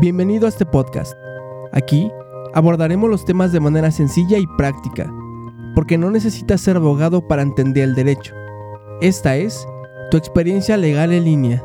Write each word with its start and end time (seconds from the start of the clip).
Bienvenido 0.00 0.46
a 0.46 0.48
este 0.48 0.64
podcast. 0.64 1.12
Aquí 1.72 2.10
abordaremos 2.54 3.10
los 3.10 3.26
temas 3.26 3.52
de 3.52 3.60
manera 3.60 3.90
sencilla 3.90 4.38
y 4.38 4.46
práctica, 4.56 5.12
porque 5.74 5.98
no 5.98 6.10
necesitas 6.10 6.62
ser 6.62 6.76
abogado 6.76 7.28
para 7.28 7.42
entender 7.42 7.84
el 7.84 7.94
derecho. 7.94 8.34
Esta 9.02 9.36
es 9.36 9.66
tu 10.10 10.16
experiencia 10.16 10.78
legal 10.78 11.12
en 11.12 11.24
línea. 11.24 11.62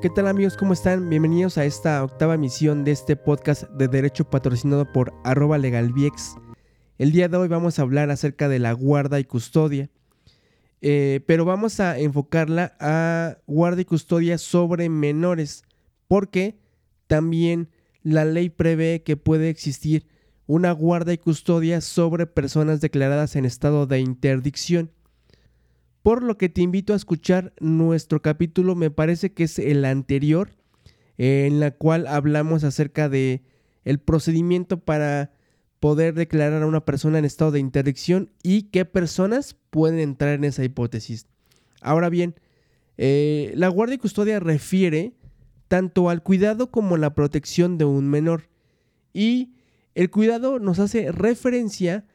¿Qué 0.00 0.08
tal 0.10 0.28
amigos? 0.28 0.56
¿Cómo 0.56 0.74
están? 0.74 1.10
Bienvenidos 1.10 1.58
a 1.58 1.64
esta 1.64 2.04
octava 2.04 2.36
emisión 2.36 2.84
de 2.84 2.92
este 2.92 3.16
podcast 3.16 3.64
de 3.64 3.88
derecho 3.88 4.30
patrocinado 4.30 4.92
por 4.92 5.12
arroba 5.24 5.58
legalviex. 5.58 6.36
El 6.98 7.10
día 7.10 7.26
de 7.26 7.36
hoy 7.36 7.48
vamos 7.48 7.80
a 7.80 7.82
hablar 7.82 8.10
acerca 8.12 8.48
de 8.48 8.60
la 8.60 8.74
guarda 8.74 9.18
y 9.18 9.24
custodia. 9.24 9.90
Eh, 10.80 11.20
pero 11.26 11.44
vamos 11.44 11.80
a 11.80 11.98
enfocarla 11.98 12.76
a 12.78 13.38
guarda 13.46 13.80
y 13.80 13.84
custodia 13.84 14.38
sobre 14.38 14.88
menores, 14.88 15.64
porque 16.06 16.58
también 17.06 17.68
la 18.02 18.24
ley 18.24 18.48
prevé 18.48 19.02
que 19.02 19.16
puede 19.16 19.48
existir 19.48 20.06
una 20.46 20.72
guarda 20.72 21.12
y 21.12 21.18
custodia 21.18 21.80
sobre 21.80 22.26
personas 22.26 22.80
declaradas 22.80 23.36
en 23.36 23.44
estado 23.44 23.86
de 23.86 24.00
interdicción. 24.00 24.90
Por 26.02 26.22
lo 26.22 26.38
que 26.38 26.48
te 26.48 26.62
invito 26.62 26.92
a 26.92 26.96
escuchar 26.96 27.52
nuestro 27.60 28.22
capítulo, 28.22 28.74
me 28.74 28.90
parece 28.90 29.34
que 29.34 29.44
es 29.44 29.58
el 29.58 29.84
anterior, 29.84 30.56
en 31.18 31.60
la 31.60 31.72
cual 31.72 32.06
hablamos 32.06 32.64
acerca 32.64 33.08
de 33.08 33.42
el 33.84 33.98
procedimiento 33.98 34.80
para 34.80 35.32
poder 35.80 36.14
declarar 36.14 36.62
a 36.62 36.66
una 36.66 36.84
persona 36.84 37.18
en 37.18 37.24
estado 37.24 37.52
de 37.52 37.60
interdicción 37.60 38.30
y 38.42 38.64
qué 38.64 38.84
personas 38.84 39.56
pueden 39.70 39.98
entrar 39.98 40.34
en 40.34 40.44
esa 40.44 40.64
hipótesis. 40.64 41.26
Ahora 41.80 42.08
bien, 42.08 42.34
eh, 42.96 43.52
la 43.54 43.68
guardia 43.68 43.94
y 43.94 43.98
custodia 43.98 44.40
refiere 44.40 45.14
tanto 45.68 46.10
al 46.10 46.22
cuidado 46.22 46.70
como 46.70 46.96
la 46.96 47.14
protección 47.14 47.78
de 47.78 47.84
un 47.84 48.08
menor. 48.08 48.48
Y 49.12 49.54
el 49.94 50.10
cuidado 50.10 50.58
nos 50.58 50.78
hace 50.78 51.12
referencia 51.12 52.06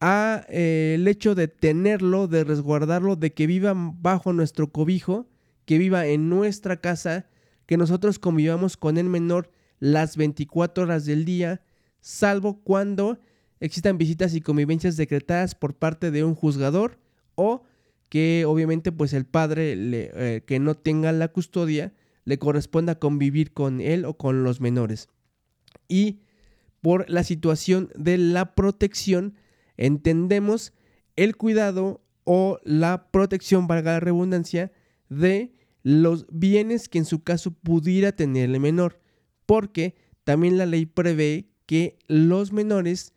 a 0.00 0.44
eh, 0.48 0.94
el 0.96 1.06
hecho 1.06 1.34
de 1.34 1.48
tenerlo, 1.48 2.26
de 2.26 2.44
resguardarlo, 2.44 3.16
de 3.16 3.32
que 3.32 3.46
viva 3.46 3.72
bajo 3.74 4.32
nuestro 4.32 4.72
cobijo, 4.72 5.28
que 5.64 5.78
viva 5.78 6.06
en 6.06 6.28
nuestra 6.28 6.80
casa, 6.80 7.26
que 7.66 7.76
nosotros 7.76 8.18
convivamos 8.18 8.76
con 8.76 8.98
el 8.98 9.08
menor 9.08 9.50
las 9.78 10.16
24 10.16 10.84
horas 10.84 11.04
del 11.04 11.24
día, 11.24 11.62
salvo 12.04 12.60
cuando 12.62 13.18
existan 13.60 13.96
visitas 13.96 14.34
y 14.34 14.42
convivencias 14.42 14.98
decretadas 14.98 15.54
por 15.54 15.74
parte 15.74 16.10
de 16.10 16.22
un 16.22 16.34
juzgador 16.34 16.98
o 17.34 17.62
que 18.10 18.44
obviamente 18.46 18.92
pues 18.92 19.14
el 19.14 19.24
padre 19.24 19.72
eh, 19.74 20.42
que 20.46 20.58
no 20.58 20.74
tenga 20.74 21.12
la 21.12 21.28
custodia 21.28 21.94
le 22.26 22.38
corresponda 22.38 22.98
convivir 22.98 23.54
con 23.54 23.80
él 23.80 24.04
o 24.04 24.18
con 24.18 24.44
los 24.44 24.60
menores. 24.60 25.08
Y 25.88 26.20
por 26.82 27.08
la 27.08 27.24
situación 27.24 27.90
de 27.96 28.18
la 28.18 28.54
protección 28.54 29.34
entendemos 29.78 30.74
el 31.16 31.36
cuidado 31.36 32.04
o 32.24 32.58
la 32.64 33.08
protección, 33.10 33.66
valga 33.66 33.92
la 33.92 34.00
redundancia, 34.00 34.72
de 35.08 35.54
los 35.82 36.26
bienes 36.30 36.90
que 36.90 36.98
en 36.98 37.06
su 37.06 37.22
caso 37.22 37.52
pudiera 37.52 38.12
tener 38.12 38.50
el 38.50 38.60
menor, 38.60 39.00
porque 39.46 39.94
también 40.24 40.58
la 40.58 40.66
ley 40.66 40.84
prevé 40.84 41.53
que 41.66 41.98
los 42.06 42.52
menores 42.52 43.12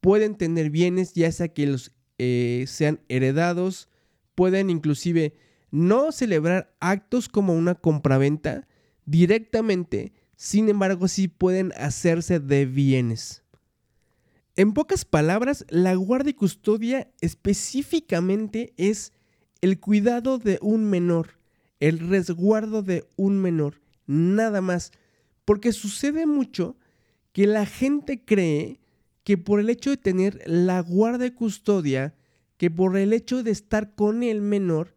pueden 0.00 0.36
tener 0.36 0.70
bienes, 0.70 1.14
ya 1.14 1.30
sea 1.32 1.48
que 1.48 1.66
los 1.66 1.92
eh, 2.18 2.64
sean 2.66 3.00
heredados, 3.08 3.88
pueden 4.34 4.70
inclusive 4.70 5.34
no 5.70 6.12
celebrar 6.12 6.74
actos 6.80 7.28
como 7.28 7.54
una 7.54 7.74
compraventa 7.74 8.66
directamente, 9.04 10.12
sin 10.36 10.68
embargo 10.68 11.08
sí 11.08 11.28
pueden 11.28 11.72
hacerse 11.76 12.40
de 12.40 12.66
bienes. 12.66 13.42
En 14.56 14.72
pocas 14.74 15.04
palabras, 15.04 15.64
la 15.68 15.94
guardia 15.94 16.30
y 16.30 16.34
custodia 16.34 17.10
específicamente 17.20 18.74
es 18.76 19.12
el 19.60 19.78
cuidado 19.78 20.38
de 20.38 20.58
un 20.60 20.84
menor, 20.84 21.38
el 21.78 21.98
resguardo 21.98 22.82
de 22.82 23.06
un 23.16 23.38
menor, 23.38 23.80
nada 24.06 24.60
más, 24.60 24.92
porque 25.44 25.72
sucede 25.72 26.26
mucho 26.26 26.76
que 27.32 27.46
la 27.46 27.66
gente 27.66 28.24
cree 28.24 28.80
que 29.24 29.38
por 29.38 29.60
el 29.60 29.70
hecho 29.70 29.90
de 29.90 29.96
tener 29.96 30.42
la 30.46 30.80
guarda 30.80 31.26
y 31.26 31.30
custodia, 31.30 32.14
que 32.56 32.70
por 32.70 32.96
el 32.96 33.12
hecho 33.12 33.42
de 33.42 33.50
estar 33.50 33.94
con 33.94 34.22
el 34.22 34.40
menor, 34.40 34.96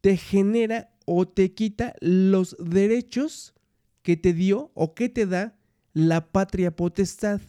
te 0.00 0.16
genera 0.16 0.90
o 1.06 1.26
te 1.26 1.52
quita 1.52 1.94
los 2.00 2.56
derechos 2.58 3.54
que 4.02 4.16
te 4.16 4.32
dio 4.32 4.70
o 4.74 4.94
que 4.94 5.08
te 5.08 5.26
da 5.26 5.56
la 5.92 6.30
patria 6.30 6.76
potestad. 6.76 7.40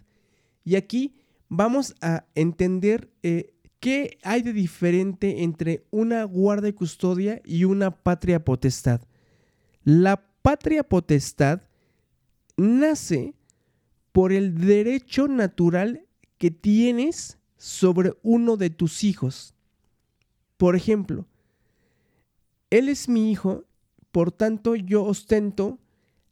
Y 0.64 0.76
aquí 0.76 1.16
vamos 1.50 1.96
a 2.02 2.26
entender 2.34 3.12
eh, 3.24 3.54
qué 3.80 4.18
hay 4.24 4.42
de 4.42 4.54
diferente 4.54 5.44
entre 5.44 5.86
una 5.92 6.24
guarda 6.24 6.70
y 6.70 6.74
custodia 6.74 7.42
y 7.46 7.66
una 7.66 7.92
patria 7.92 8.44
potestad. 8.44 9.02
La 9.84 10.26
patria 10.42 10.84
potestad 10.84 11.62
nace 12.58 13.36
por 14.16 14.32
el 14.32 14.58
derecho 14.58 15.28
natural 15.28 16.06
que 16.38 16.50
tienes 16.50 17.38
sobre 17.58 18.14
uno 18.24 18.56
de 18.56 18.70
tus 18.70 19.04
hijos. 19.04 19.54
Por 20.56 20.78
ejemplo, 20.78 21.28
él 22.70 22.88
es 22.88 23.10
mi 23.10 23.30
hijo, 23.30 23.66
por 24.14 24.32
tanto 24.32 24.78
yo 24.78 25.04
ostento 25.04 25.80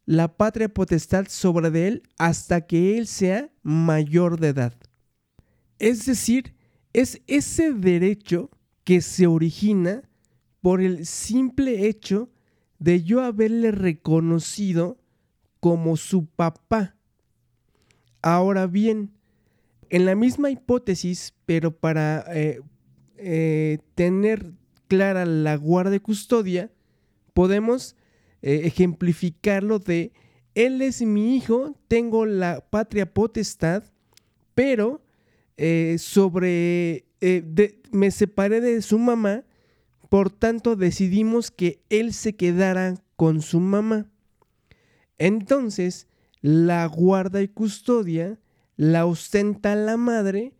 la 0.06 0.34
patria 0.34 0.70
potestad 0.70 1.26
sobre 1.28 1.86
él 1.86 2.02
hasta 2.16 2.62
que 2.62 2.96
él 2.96 3.06
sea 3.06 3.50
mayor 3.62 4.40
de 4.40 4.48
edad. 4.48 4.72
Es 5.78 6.06
decir, 6.06 6.54
es 6.94 7.20
ese 7.26 7.74
derecho 7.74 8.50
que 8.84 9.02
se 9.02 9.26
origina 9.26 10.08
por 10.62 10.80
el 10.80 11.04
simple 11.04 11.86
hecho 11.86 12.30
de 12.78 13.02
yo 13.02 13.20
haberle 13.20 13.72
reconocido 13.72 14.96
como 15.60 15.98
su 15.98 16.24
papá. 16.24 16.94
Ahora 18.26 18.66
bien, 18.66 19.10
en 19.90 20.06
la 20.06 20.14
misma 20.14 20.48
hipótesis, 20.48 21.34
pero 21.44 21.76
para 21.76 22.24
eh, 22.34 22.62
eh, 23.18 23.80
tener 23.94 24.54
clara 24.88 25.26
la 25.26 25.56
guardia 25.56 26.00
custodia, 26.00 26.70
podemos 27.34 27.96
eh, 28.40 28.62
ejemplificarlo 28.64 29.78
de, 29.78 30.14
él 30.54 30.80
es 30.80 31.02
mi 31.02 31.36
hijo, 31.36 31.76
tengo 31.86 32.24
la 32.24 32.64
patria 32.70 33.12
potestad, 33.12 33.82
pero 34.54 35.02
sobre, 35.98 37.04
me 37.92 38.10
separé 38.10 38.62
de 38.62 38.80
su 38.80 38.98
mamá, 38.98 39.44
por 40.08 40.30
tanto 40.30 40.76
decidimos 40.76 41.50
que 41.50 41.82
él 41.90 42.14
se 42.14 42.34
quedara 42.36 42.94
con 43.16 43.42
su 43.42 43.60
mamá. 43.60 44.10
Entonces, 45.18 46.08
la 46.44 46.84
guarda 46.84 47.40
y 47.40 47.48
custodia 47.48 48.38
la 48.76 49.06
ostenta 49.06 49.74
la 49.74 49.96
madre, 49.96 50.52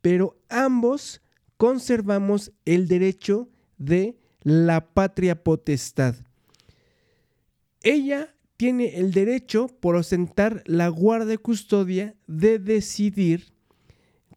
pero 0.00 0.38
ambos 0.48 1.20
conservamos 1.56 2.52
el 2.64 2.86
derecho 2.86 3.48
de 3.76 4.16
la 4.44 4.86
patria 4.94 5.42
potestad. 5.42 6.14
Ella 7.82 8.32
tiene 8.56 8.98
el 8.98 9.10
derecho 9.10 9.66
por 9.66 9.96
ostentar 9.96 10.62
la 10.64 10.86
guarda 10.86 11.34
y 11.34 11.38
custodia 11.38 12.14
de 12.28 12.60
decidir 12.60 13.52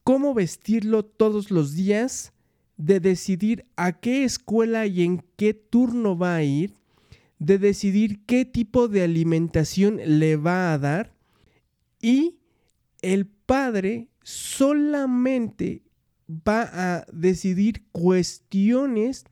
cómo 0.04 0.34
vestirlo 0.34 1.06
todos 1.06 1.52
los 1.52 1.76
días, 1.76 2.34
de 2.78 3.00
decidir 3.00 3.68
a 3.76 3.92
qué 3.92 4.24
escuela 4.24 4.88
y 4.88 5.04
en 5.04 5.24
qué 5.36 5.54
turno 5.54 6.18
va 6.18 6.38
a 6.38 6.44
ir, 6.44 6.74
de 7.40 7.58
decidir 7.58 8.26
qué 8.26 8.46
tipo 8.46 8.88
de 8.88 9.04
alimentación 9.04 10.00
le 10.04 10.36
va 10.38 10.74
a 10.74 10.78
dar 10.78 11.14
y 12.02 12.40
el 13.02 13.28
padre 13.28 14.10
solamente 14.24 15.84
va 16.30 16.70
a 16.72 17.06
decidir 17.12 17.86
cuestiones 17.92 19.26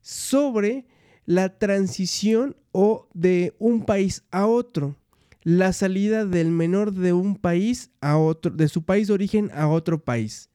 sobre 0.00 0.86
la 1.26 1.58
transición 1.58 2.56
o 2.72 3.08
de 3.12 3.54
un 3.58 3.84
país 3.84 4.24
a 4.30 4.46
otro, 4.46 4.96
la 5.42 5.72
salida 5.72 6.24
del 6.24 6.50
menor 6.50 6.92
de 6.92 7.12
un 7.12 7.36
país 7.36 7.90
a 8.00 8.16
otro, 8.16 8.50
de 8.52 8.68
su 8.68 8.84
país 8.84 9.08
de 9.08 9.14
origen 9.14 9.50
a 9.54 9.68
otro 9.68 10.02
país. 10.02 10.50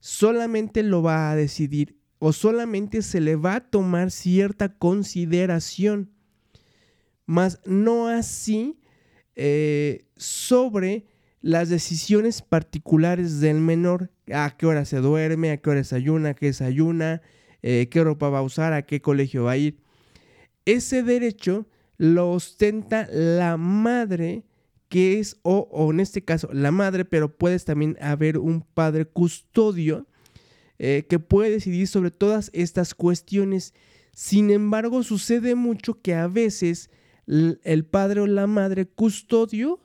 Solamente 0.00 0.82
lo 0.82 1.02
va 1.02 1.30
a 1.30 1.36
decidir 1.36 1.96
o 2.18 2.32
solamente 2.32 3.02
se 3.02 3.20
le 3.20 3.36
va 3.36 3.56
a 3.56 3.70
tomar 3.70 4.10
cierta 4.10 4.76
consideración 4.76 6.10
mas 7.26 7.60
no 7.64 8.08
así 8.08 8.78
eh, 9.34 10.06
sobre 10.16 11.06
las 11.40 11.68
decisiones 11.68 12.40
particulares 12.40 13.40
del 13.40 13.58
menor, 13.58 14.10
a 14.32 14.56
qué 14.56 14.66
hora 14.66 14.84
se 14.84 14.98
duerme, 14.98 15.50
a 15.50 15.56
qué 15.56 15.70
hora 15.70 15.80
desayuna, 15.80 16.34
qué 16.34 16.46
desayuna, 16.46 17.20
eh, 17.62 17.88
qué 17.90 18.04
ropa 18.04 18.28
va 18.28 18.38
a 18.38 18.42
usar, 18.42 18.72
a 18.72 18.82
qué 18.82 19.00
colegio 19.00 19.44
va 19.44 19.52
a 19.52 19.56
ir. 19.56 19.78
Ese 20.64 21.02
derecho 21.02 21.66
lo 21.98 22.30
ostenta 22.30 23.08
la 23.10 23.56
madre, 23.56 24.44
que 24.88 25.18
es, 25.18 25.38
o, 25.42 25.88
en 25.90 26.00
este 26.00 26.22
caso, 26.22 26.48
la 26.52 26.70
madre, 26.70 27.04
pero 27.04 27.36
puedes 27.36 27.64
también 27.64 27.96
haber 28.00 28.38
un 28.38 28.62
padre 28.62 29.04
custodio 29.04 30.06
eh, 30.78 31.06
que 31.08 31.18
puede 31.18 31.50
decidir 31.50 31.88
sobre 31.88 32.10
todas 32.10 32.50
estas 32.52 32.94
cuestiones. 32.94 33.74
Sin 34.14 34.50
embargo, 34.50 35.02
sucede 35.02 35.54
mucho 35.54 36.00
que 36.00 36.14
a 36.14 36.28
veces 36.28 36.90
el 37.26 37.84
padre 37.84 38.20
o 38.20 38.26
la 38.26 38.46
madre 38.46 38.86
custodio 38.86 39.80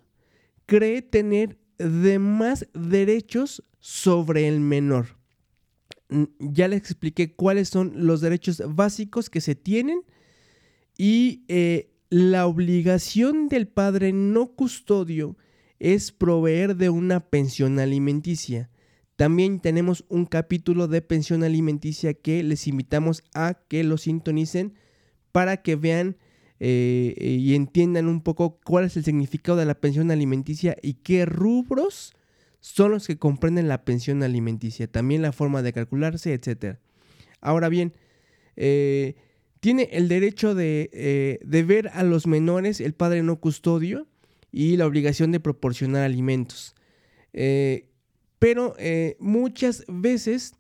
cree 0.66 1.02
tener 1.02 1.58
de 1.78 2.20
más 2.20 2.68
derechos 2.74 3.64
sobre 3.80 4.48
el 4.48 4.60
menor. 4.60 5.18
Ya 6.40 6.68
les 6.68 6.80
expliqué 6.80 7.34
cuáles 7.36 7.70
son 7.70 8.06
los 8.06 8.22
derechos 8.22 8.62
básicos 8.68 9.30
que 9.30 9.42
se 9.42 9.56
tienen 9.56 10.02
y 10.98 11.44
eh, 11.48 11.92
la 12.10 12.48
obligación 12.48 13.50
del 13.50 13.68
padre 13.68 14.14
no 14.14 14.48
custodio 14.56 15.38
es 15.80 16.12
proveer 16.12 16.76
de 16.76 16.90
una 16.90 17.20
pensión 17.30 17.80
alimenticia. 17.80 18.70
También 19.16 19.60
tenemos 19.60 20.06
un 20.10 20.26
capítulo 20.26 20.88
de 20.88 21.02
pensión 21.02 21.44
alimenticia 21.44 22.14
que 22.14 22.44
les 22.44 22.68
invitamos 22.68 23.24
a 23.34 23.56
que 23.68 23.84
lo 23.84 23.98
sintonicen 23.98 24.76
para 25.32 25.62
que 25.62 25.76
vean 25.76 26.18
eh, 26.60 27.14
y 27.20 27.54
entiendan 27.56 28.08
un 28.08 28.22
poco 28.22 28.60
cuál 28.64 28.86
es 28.86 28.98
el 28.98 29.04
significado 29.04 29.58
de 29.58 29.66
la 29.66 29.76
pensión 29.76 30.10
alimenticia 30.10 30.76
y 30.82 30.96
qué 30.96 31.26
rubros 31.26 32.14
son 32.60 32.92
los 32.92 33.08
que 33.08 33.18
comprenden 33.18 33.68
la 33.68 33.86
pensión 33.86 34.24
alimenticia, 34.24 34.88
también 34.88 35.22
la 35.22 35.32
forma 35.32 35.62
de 35.62 35.74
calcularse, 35.74 36.34
etc. 36.34 36.78
Ahora 37.40 37.70
bien, 37.70 37.94
eh, 38.56 39.16
tiene 39.60 39.90
el 39.92 40.08
derecho 40.08 40.56
eh, 40.60 41.40
de, 41.44 41.64
ver 41.64 41.90
a 41.94 42.04
los 42.04 42.26
menores, 42.26 42.82
el 42.82 42.94
padre 42.94 43.22
no 43.22 43.40
custodio, 43.40 44.08
y 44.52 44.78
la 44.78 44.88
obligación 44.88 45.32
de 45.32 45.40
proporcionar 45.40 46.04
alimentos. 46.04 46.76
pero 48.40 48.76
muchas 49.20 49.84
veces 49.88 50.57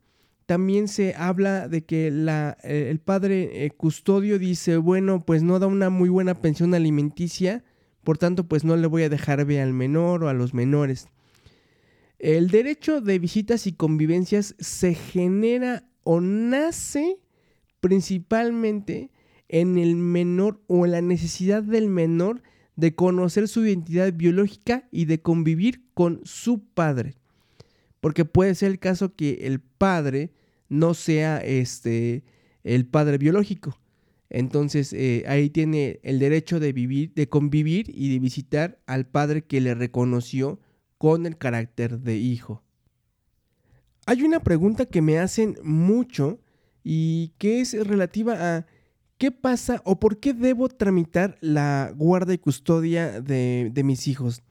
también 0.48 0.88
se 0.88 1.14
habla 1.14 1.68
de 1.68 1.84
que 1.84 2.10
la, 2.10 2.58
eh, 2.64 2.88
el 2.90 3.00
padre 3.00 3.66
eh, 3.66 3.72
custodio 3.72 4.40
dice, 4.40 4.78
bueno, 4.78 5.26
pues 5.26 5.44
no 5.44 5.60
da 5.60 5.68
una 5.68 5.90
muy 5.90 6.08
buena 6.08 6.36
pensión 6.36 6.74
alimenticia, 6.74 7.66
por 8.06 8.18
tanto, 8.18 8.48
pues 8.48 8.64
no 8.64 8.78
le 8.78 8.88
voy 8.88 9.04
a 9.04 9.10
dejar 9.10 9.44
ver 9.44 9.60
al 9.60 9.74
menor 9.74 10.24
o 10.24 10.30
a 10.30 10.34
los 10.34 10.54
menores. 10.54 11.10
El 12.18 12.50
derecho 12.50 13.02
de 13.02 13.20
visitas 13.20 13.68
y 13.68 13.74
convivencias 13.74 14.56
se 14.58 14.96
genera 14.96 15.84
o 16.04 16.22
nace 16.22 17.20
principalmente 17.82 19.12
en 19.50 19.78
el 19.78 19.98
menor 19.98 20.62
o 20.68 20.86
en 20.86 20.94
la 20.94 21.02
necesidad 21.02 21.62
del 21.62 21.90
menor 21.90 22.42
de 22.78 22.96
conocer 22.96 23.50
su 23.50 23.66
identidad 23.66 24.14
biológica 24.14 24.88
y 24.92 25.06
de 25.06 25.22
convivir 25.22 25.84
con 25.94 26.22
su 26.24 26.64
padre. 26.64 27.16
Porque 28.00 28.24
puede 28.24 28.56
ser 28.56 28.72
el 28.72 28.80
caso 28.80 29.14
que 29.14 29.40
el 29.42 29.60
padre 29.60 30.32
no 30.70 30.94
sea 30.94 31.38
este, 31.38 32.24
el 32.64 32.86
padre 32.86 33.18
biológico. 33.18 33.78
Entonces 34.30 34.92
eh, 34.94 35.24
ahí 35.28 35.50
tiene 35.50 36.00
el 36.04 36.20
derecho 36.20 36.60
de 36.60 36.74
vivir, 36.74 37.14
de 37.14 37.30
convivir 37.30 37.90
y 37.94 38.12
de 38.12 38.20
visitar 38.20 38.80
al 38.86 39.06
padre 39.06 39.44
que 39.44 39.62
le 39.62 39.74
reconoció 39.74 40.60
con 40.98 41.26
el 41.26 41.38
carácter 41.38 42.00
de 42.00 42.18
hijo. 42.18 42.64
Hay 44.06 44.24
una 44.24 44.42
pregunta 44.42 44.86
que 44.86 45.02
me 45.02 45.20
hacen 45.20 45.58
mucho 45.64 46.40
y 46.84 47.34
que 47.38 47.62
es 47.62 47.74
relativa 47.88 48.58
a 48.58 48.66
qué 49.18 49.32
pasa 49.32 49.82
o 49.86 50.00
por 50.00 50.20
qué 50.20 50.34
debo 50.34 50.70
tramitar 50.70 51.38
la 51.42 51.94
guarda 51.96 52.34
y 52.34 52.38
custodia 52.38 53.22
de, 53.22 53.72
mis 53.84 54.08
hijos. 54.08 54.42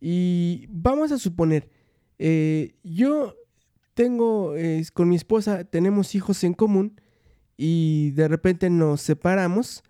Y 0.00 0.66
vamos 0.70 1.10
a 1.10 1.18
suponer, 1.18 1.68
eh, 2.18 2.74
yo 2.84 3.34
tengo, 3.98 4.54
con 4.94 5.08
mi 5.08 5.16
esposa 5.16 5.64
tenemos 5.64 6.14
hijos 6.14 6.44
en 6.44 6.54
común 6.54 7.00
y 7.56 8.12
de 8.12 8.28
repente 8.28 8.70
nos 8.70 9.00
separamos. 9.00 9.82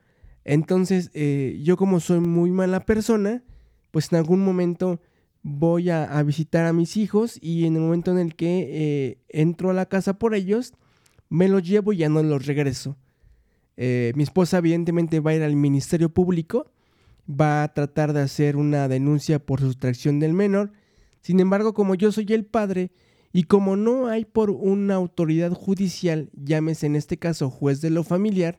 Entonces 0.47 1.11
eh, 1.13 1.61
yo 1.63 1.77
como 1.77 2.01
soy 2.01 2.21
muy 2.21 2.51
mala 2.51 2.87
persona, 2.87 3.45
pues 3.91 4.11
en 4.11 4.17
algún 4.17 4.43
momento 4.43 5.03
voy 5.43 5.91
a, 5.91 6.23
visitar 6.23 6.65
a 6.65 6.73
mis 6.73 6.97
hijos 6.97 7.39
y 7.43 7.67
en 7.67 7.77
el 7.77 7.83
momento 7.83 8.11
en 8.11 8.19
el 8.19 8.35
que 8.35 8.69
eh, 8.71 9.19
entro 9.29 9.69
a 9.69 9.75
la 9.75 9.85
casa 9.85 10.19
por 10.19 10.35
ellos, 10.35 10.73
me 11.29 11.49
los 11.49 11.63
llevo 11.63 11.93
y 11.93 11.99
ya 11.99 12.09
no 12.09 12.23
los 12.23 12.47
regreso. 12.47 12.97
Eh, 13.77 14.13
mi 14.17 14.23
esposa 14.23 14.57
evidentemente 14.57 15.21
va 15.21 15.33
a 15.33 15.35
ir 15.35 15.43
al 15.43 15.55
Ministerio 15.55 16.09
Público, 16.09 16.73
va 17.29 17.63
a 17.63 17.75
tratar 17.75 18.15
de 18.15 18.23
hacer 18.23 18.57
una 18.57 18.89
denuncia 18.89 19.39
por 19.39 19.61
sustracción 19.61 20.19
del 20.19 20.33
menor. 20.33 20.73
Sin 21.21 21.41
embargo, 21.41 21.75
como 21.75 21.95
yo 21.95 22.11
soy 22.11 22.27
el 22.31 22.47
padre, 22.47 22.91
y 23.33 23.45
como 23.45 23.77
no 23.77 24.09
hay 24.09 24.25
por 24.25 24.51
una 24.51 24.95
autoridad 24.95 25.53
judicial, 25.53 26.31
llámese 26.33 26.87
en 26.87 26.97
este 26.97 27.19
caso 27.19 27.51
juez 27.51 27.81
de 27.81 27.91
lo 27.91 28.05
familiar, 28.05 28.59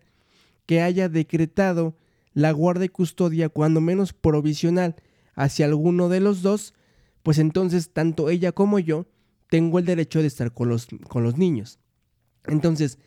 que 0.66 0.82
haya 0.82 1.10
decretado 1.10 1.96
la 2.34 2.52
guardia 2.52 2.86
y 2.86 2.90
custodia 2.90 3.50
cuando 3.50 3.82
menos 3.82 4.14
provisional 4.14 4.96
hacia 5.34 5.66
alguno 5.66 6.10
de 6.10 6.20
los 6.20 6.42
dos, 6.42 6.74
pues 7.24 7.40
entonces 7.40 7.92
tanto 7.92 8.30
ella 8.30 8.52
como 8.52 8.80
yo 8.80 9.08
tengo 9.50 9.80
el 9.80 9.86
derecho 9.86 10.22
de 10.22 10.28
estar 10.28 10.54
con 10.54 10.70
los, 10.70 10.88
con 11.08 11.24
los 11.24 11.38
niños. 11.38 11.80
Entonces, 12.46 13.00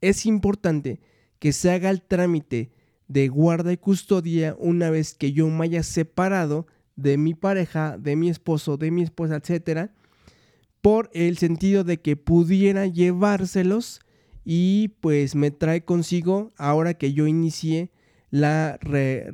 es 0.00 0.24
importante 0.24 1.00
que 1.38 1.52
se 1.52 1.70
haga 1.70 1.90
el 1.90 2.02
trámite 2.02 2.72
de 3.08 3.28
guarda 3.28 3.72
y 3.72 3.76
custodia 3.76 4.56
una 4.58 4.90
vez 4.90 5.14
que 5.14 5.32
yo 5.32 5.48
me 5.48 5.64
haya 5.64 5.82
separado 5.82 6.66
de 6.96 7.18
mi 7.18 7.34
pareja, 7.34 7.98
de 7.98 8.16
mi 8.16 8.30
esposo, 8.30 8.76
de 8.76 8.90
mi 8.90 9.02
esposa, 9.02 9.36
etcétera, 9.36 9.92
por 10.80 11.10
el 11.12 11.38
sentido 11.38 11.84
de 11.84 12.00
que 12.00 12.16
pudiera 12.16 12.86
llevárselos 12.86 14.00
y 14.44 14.88
pues 15.00 15.34
me 15.34 15.50
trae 15.50 15.84
consigo, 15.84 16.52
ahora 16.56 16.94
que 16.94 17.12
yo 17.12 17.26
inicié 17.26 17.90
la, 18.30 18.78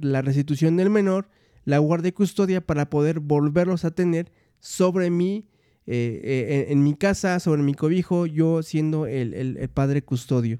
la 0.00 0.22
restitución 0.22 0.76
del 0.76 0.90
menor, 0.90 1.28
la 1.64 1.78
guardia 1.78 2.08
y 2.08 2.12
custodia 2.12 2.60
para 2.60 2.90
poder 2.90 3.20
volverlos 3.20 3.84
a 3.84 3.90
tener 3.90 4.32
sobre 4.60 5.10
mí, 5.10 5.46
eh, 5.88 6.20
eh, 6.24 6.66
en, 6.70 6.82
mi 6.82 6.94
casa, 6.94 7.38
sobre 7.38 7.62
mi 7.62 7.72
cobijo, 7.72 8.26
yo 8.26 8.62
siendo 8.64 9.06
el, 9.06 9.70
padre 9.72 10.02
custodio. 10.02 10.58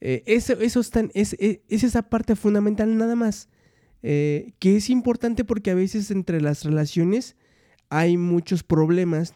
Eh, 0.00 0.22
eso, 0.26 0.52
eso 0.60 0.80
es, 0.80 1.36
es, 1.38 1.58
esa 1.68 2.02
parte 2.02 2.36
fundamental 2.36 2.96
nada 2.96 3.16
más, 3.16 3.48
que 4.00 4.54
es 4.60 4.90
importante 4.90 5.44
porque 5.44 5.72
a 5.72 5.74
veces 5.74 6.12
entre 6.12 6.40
las 6.40 6.64
relaciones 6.64 7.36
hay 7.88 8.16
muchos 8.16 8.62
problemas 8.62 9.34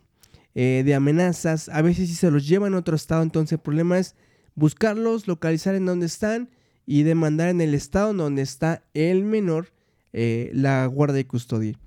eh, 0.54 0.82
de 0.84 0.94
amenazas, 0.94 1.68
a 1.68 1.80
veces 1.82 2.08
si 2.08 2.14
se 2.14 2.30
los 2.30 2.46
llevan 2.46 2.74
a 2.74 2.78
otro 2.78 2.94
estado, 2.94 3.22
entonces 3.22 3.52
el 3.52 3.58
problema 3.60 3.98
es 3.98 4.14
buscarlos, 4.54 5.26
localizar 5.26 5.74
en 5.74 5.86
dónde 5.86 6.06
están 6.06 6.50
y 6.86 7.04
demandar 7.04 7.48
en 7.48 7.60
el 7.60 7.74
estado 7.74 8.10
en 8.10 8.18
donde 8.18 8.42
está 8.42 8.84
el 8.92 9.24
menor 9.24 9.72
eh, 10.12 10.50
la 10.52 10.84
guardia 10.86 11.20
y 11.20 11.24
custodia. 11.24 11.78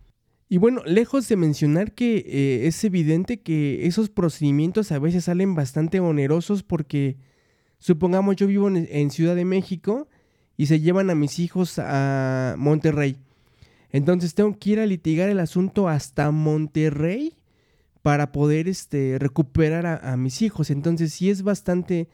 Y 0.50 0.57
bueno, 0.57 0.81
lejos 0.86 1.27
de 1.27 1.36
mencionar 1.36 1.93
que 1.93 2.17
eh, 2.17 2.67
es 2.67 2.84
evidente 2.84 3.41
que 3.41 3.86
esos 3.86 4.10
procedimientos 4.10 4.91
a 4.91 5.00
veces 5.00 5.25
salen 5.25 5.53
bastante 5.53 6.00
onerosos 6.00 6.63
porque 6.63 7.17
supongamos 7.77 8.36
yo 8.36 8.48
vivo 8.48 8.69
en 8.69 9.12
Ciudad 9.12 9.36
de 9.36 9.45
México 9.45 10.07
y 10.57 10.67
se 10.67 10.79
llevan 10.79 11.10
a 11.10 11.15
mis 11.15 11.39
hijos 11.39 11.77
a 11.77 12.55
Monterrey. 12.57 13.17
Entonces 13.91 14.34
tengo 14.34 14.57
que 14.57 14.72
ir 14.72 14.79
a 14.79 14.86
litigar 14.86 15.29
el 15.29 15.39
asunto 15.39 15.88
hasta 15.88 16.31
Monterrey 16.31 17.34
para 18.05 18.31
poder 18.31 18.67
este, 18.67 19.17
recuperar 19.17 19.88
a, 19.88 20.15
mis 20.15 20.43
hijos. 20.43 20.69
Entonces 20.69 21.12
sí 21.12 21.31
es 21.31 21.41
bastante 21.41 22.07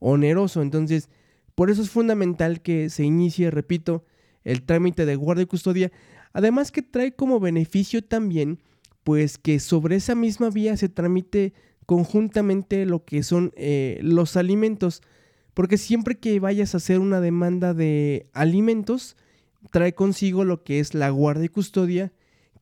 oneroso. 0.00 0.60
Entonces, 0.60 1.08
por 1.54 1.70
eso 1.70 1.82
es 1.82 1.90
fundamental 1.90 2.62
que 2.62 2.90
se 2.90 3.04
inicie, 3.04 3.52
repito, 3.52 4.04
el 4.42 4.64
trámite 4.64 5.06
de 5.06 5.14
guardia 5.14 5.44
y 5.44 5.46
custodia. 5.46 5.92
Además 6.32 6.72
que 6.72 6.82
trae 6.82 7.14
como 7.14 7.38
beneficio 7.38 8.02
también, 8.02 8.58
pues 9.04 9.38
que 9.38 9.60
sobre 9.60 9.94
esa 9.94 10.16
misma 10.16 10.50
vía 10.50 10.76
se 10.76 10.88
tramite 10.88 11.54
conjuntamente 11.86 12.84
lo 12.84 13.04
que 13.04 13.22
son 13.22 13.52
eh, 13.54 14.00
los 14.02 14.36
alimentos. 14.36 15.00
Porque 15.54 15.78
siempre 15.78 16.18
que 16.18 16.40
vayas 16.40 16.74
a 16.74 16.78
hacer 16.78 16.98
una 16.98 17.20
demanda 17.20 17.72
de 17.72 18.26
alimentos, 18.32 19.16
trae 19.70 19.94
consigo 19.94 20.44
lo 20.44 20.64
que 20.64 20.80
es 20.80 20.92
la 20.92 21.08
guardia 21.10 21.44
y 21.44 21.50
custodia, 21.50 22.12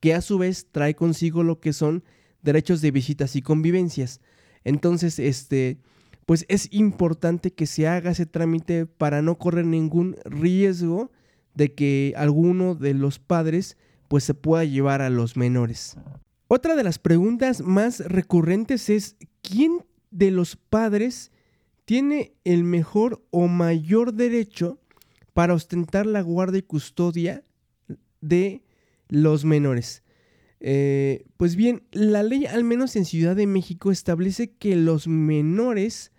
que 0.00 0.12
a 0.12 0.20
su 0.20 0.36
vez 0.36 0.66
trae 0.70 0.94
consigo 0.94 1.42
lo 1.42 1.60
que 1.60 1.72
son 1.72 2.04
derechos 2.44 2.80
de 2.80 2.90
visitas 2.90 3.34
y 3.34 3.42
convivencias. 3.42 4.20
Entonces, 4.62 5.18
este, 5.18 5.78
pues 6.26 6.46
es 6.48 6.68
importante 6.72 7.52
que 7.52 7.66
se 7.66 7.88
haga 7.88 8.12
ese 8.12 8.26
trámite 8.26 8.86
para 8.86 9.22
no 9.22 9.36
correr 9.38 9.66
ningún 9.66 10.16
riesgo 10.24 11.10
de 11.54 11.74
que 11.74 12.14
alguno 12.16 12.74
de 12.74 12.94
los 12.94 13.18
padres 13.18 13.76
pues 14.08 14.24
se 14.24 14.34
pueda 14.34 14.64
llevar 14.64 15.02
a 15.02 15.10
los 15.10 15.36
menores. 15.36 15.96
Otra 16.46 16.76
de 16.76 16.84
las 16.84 16.98
preguntas 16.98 17.62
más 17.62 18.00
recurrentes 18.00 18.90
es 18.90 19.16
¿quién 19.42 19.84
de 20.10 20.30
los 20.30 20.56
padres 20.56 21.32
tiene 21.84 22.32
el 22.44 22.64
mejor 22.64 23.24
o 23.30 23.48
mayor 23.48 24.14
derecho 24.14 24.78
para 25.32 25.54
ostentar 25.54 26.06
la 26.06 26.22
guardia 26.22 26.60
y 26.60 26.62
custodia 26.62 27.42
de 28.20 28.62
los 29.08 29.44
menores. 29.44 30.03
Eh, 30.60 31.26
pues 31.36 31.56
bien, 31.56 31.82
la 31.92 32.22
ley, 32.22 32.46
al 32.46 32.64
menos 32.64 32.96
en 32.96 33.04
Ciudad 33.04 33.36
de 33.36 33.46
México, 33.46 33.90
establece 33.90 34.52
que 34.52 34.76
los 34.76 35.08
menores 35.08 36.12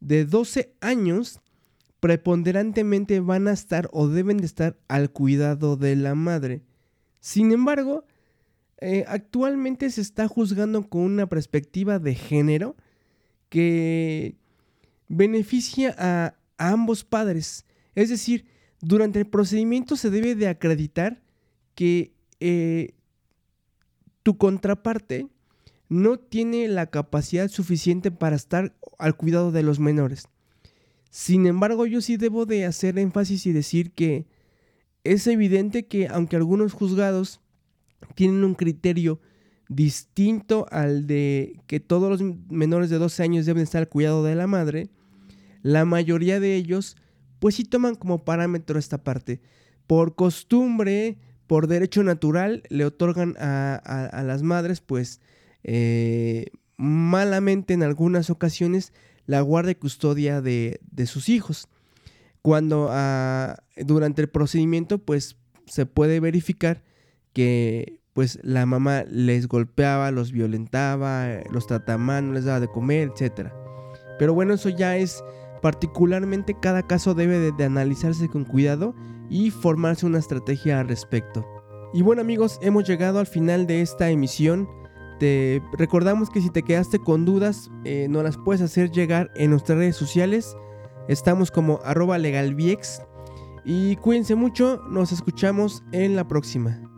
de 0.00 0.24
12 0.24 0.74
años 0.80 1.40
preponderantemente 2.00 3.20
van 3.20 3.46
a 3.46 3.52
estar 3.52 3.88
o 3.92 4.08
deben 4.08 4.38
de 4.38 4.46
estar 4.46 4.76
al 4.88 5.10
cuidado 5.10 5.76
de 5.76 5.94
la 5.94 6.14
madre. 6.14 6.62
Sin 7.20 7.52
embargo, 7.52 8.04
eh, 8.80 9.04
actualmente 9.06 9.88
se 9.90 10.00
está 10.00 10.26
juzgando 10.26 10.88
con 10.88 11.02
una 11.02 11.28
perspectiva 11.28 12.00
de 12.00 12.16
género 12.16 12.74
que 13.48 14.34
beneficia 15.06 15.94
a, 15.96 16.34
ambos 16.58 17.04
padres. 17.04 17.64
Es 17.94 18.08
decir, 18.08 18.46
durante 18.80 19.20
el 19.20 19.26
procedimiento 19.26 19.94
se 19.94 20.10
debe 20.10 20.34
de 20.34 20.48
acreditar 20.48 21.22
que 21.76 22.12
eh, 22.40 22.94
tu 24.22 24.36
contraparte 24.36 25.28
no 25.88 26.18
tiene 26.18 26.68
la 26.68 26.86
capacidad 26.86 27.48
suficiente 27.48 28.10
para 28.10 28.36
estar 28.36 28.74
al 28.98 29.16
cuidado 29.16 29.52
de 29.52 29.62
los 29.62 29.78
menores. 29.78 30.28
Sin 31.10 31.46
embargo, 31.46 31.84
yo 31.84 32.00
sí 32.00 32.16
debo 32.16 32.46
de 32.46 32.64
hacer 32.64 32.98
énfasis 32.98 33.46
y 33.46 33.52
decir 33.52 33.92
que 33.92 34.26
es 35.04 35.26
evidente 35.26 35.86
que 35.86 36.08
aunque 36.08 36.36
algunos 36.36 36.72
juzgados 36.72 37.40
tienen 38.14 38.44
un 38.44 38.54
criterio 38.54 39.20
distinto 39.68 40.66
al 40.70 41.06
de 41.06 41.60
que 41.66 41.80
todos 41.80 42.08
los 42.10 42.36
menores 42.48 42.90
de 42.90 42.98
12 42.98 43.22
años 43.22 43.46
deben 43.46 43.62
estar 43.62 43.82
al 43.82 43.88
cuidado 43.88 44.24
de 44.24 44.34
la 44.34 44.46
madre, 44.46 44.88
la 45.62 45.84
mayoría 45.84 46.40
de 46.40 46.56
ellos 46.56 46.96
pues 47.38 47.56
sí 47.56 47.64
toman 47.64 47.96
como 47.96 48.24
parámetro 48.24 48.78
esta 48.78 49.02
parte. 49.02 49.40
Por 49.86 50.14
costumbre, 50.14 51.18
por 51.52 51.66
derecho 51.66 52.02
natural, 52.02 52.62
le 52.70 52.86
otorgan 52.86 53.36
a, 53.38 54.22
las 54.24 54.42
madres 54.42 54.80
pues 54.80 55.20
eh, 55.64 56.46
malamente 56.78 57.74
en 57.74 57.82
algunas 57.82 58.30
ocasiones 58.30 58.94
la 59.26 59.42
guardia 59.42 59.72
y 59.72 59.74
custodia 59.74 60.40
de, 60.40 60.80
sus 61.04 61.28
hijos. 61.28 61.68
Cuando 62.40 62.88
ah, 62.90 63.58
durante 63.76 64.22
el 64.22 64.30
procedimiento 64.30 64.96
pues 64.96 65.36
se 65.66 65.84
puede 65.84 66.20
verificar 66.20 66.84
que 67.34 68.00
pues 68.14 68.38
la 68.42 68.64
mamá 68.64 69.04
les 69.10 69.46
golpeaba, 69.46 70.10
los 70.10 70.32
violentaba, 70.32 71.26
los 71.50 71.66
trataba 71.66 72.22
no 72.22 72.32
les 72.32 72.46
daba 72.46 72.60
de 72.60 72.68
comer, 72.68 73.12
etc. 73.14 73.50
Pero 74.18 74.32
bueno, 74.32 74.54
eso 74.54 74.70
ya 74.70 74.96
es 74.96 75.22
particularmente 75.60 76.56
cada 76.58 76.86
caso 76.86 77.12
debe 77.12 77.52
de, 77.52 77.62
analizarse 77.62 78.30
con 78.30 78.46
cuidado 78.46 78.94
y 79.32 79.50
formarse 79.50 80.04
una 80.04 80.18
estrategia 80.18 80.78
al 80.78 80.88
respecto. 80.88 81.44
Y 81.94 82.02
bueno 82.02 82.20
amigos, 82.20 82.58
hemos 82.60 82.86
llegado 82.86 83.18
al 83.18 83.26
final 83.26 83.66
de 83.66 83.80
esta 83.80 84.10
emisión. 84.10 84.68
Te 85.18 85.62
recordamos 85.78 86.28
que 86.28 86.42
si 86.42 86.50
te 86.50 86.62
quedaste 86.62 86.98
con 86.98 87.24
dudas, 87.24 87.70
eh, 87.84 88.06
nos 88.10 88.22
las 88.22 88.36
puedes 88.36 88.60
hacer 88.60 88.90
llegar 88.90 89.30
en 89.34 89.50
nuestras 89.50 89.78
redes 89.78 89.96
sociales. 89.96 90.54
Estamos 91.08 91.50
como 91.50 91.80
arroba 91.82 92.18
legalviex. 92.18 93.02
Y 93.64 93.96
cuídense 93.96 94.34
mucho, 94.34 94.82
nos 94.88 95.12
escuchamos 95.12 95.82
en 95.92 96.14
la 96.14 96.28
próxima. 96.28 96.91